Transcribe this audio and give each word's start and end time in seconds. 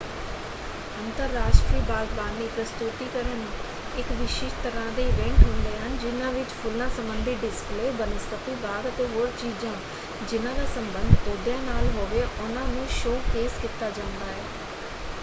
ਅੰਤਰਰਾਸ਼ਟਰੀ 0.97 1.79
ਬਾਗਬਾਨੀ 1.87 2.47
ਪ੍ਰਸਤੁਤੀਕਰਨ 2.47 3.43
ਇੱਕ 3.95 4.11
ਵਿਸ਼ਿਸ਼ਟ 4.11 4.63
ਤਰ੍ਹਾਂ 4.63 4.85
ਦੇ 4.91 5.03
ਇਵੈਂਟ 5.03 5.43
ਹੁੰਦੇ 5.43 5.77
ਹਨ 5.77 5.97
ਜਿਨ੍ਹਾਂ 5.97 6.31
ਵਿੱਚ 6.31 6.49
ਫੁੱਲਾਂ 6.53 6.89
ਸੰਬੰਧੀ 6.91 7.35
ਡਿਸਪਲੇ 7.37 7.91
ਬਨਸਪਤੀ 7.99 8.55
ਬਾਗ 8.61 8.87
ਅਤੇ 8.89 9.05
ਹੋਰ 9.07 9.29
ਚੀਜ਼ਾਂ 9.35 9.73
ਜਿਨ੍ਹਾਂ 10.23 10.55
ਦਾ 10.55 10.65
ਸੰਬੰਧ 10.73 11.15
ਪੌਦਿਆਂ 11.21 11.61
ਨਾਲ 11.63 11.89
ਹੋਵੇ 11.91 12.23
ਉਹਨਾਂ 12.23 12.67
ਨੂੰ 12.67 12.87
ਸ਼ੋ-ਕੇਸ 12.93 13.59
ਕੀਤਾ 13.61 13.89
ਜਾਂਦਾ 13.91 14.25
ਹੈ। 14.27 14.43